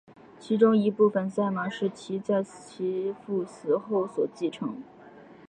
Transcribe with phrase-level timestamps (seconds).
[0.39, 4.81] 其中一部分赛马是其在其父死后所继承。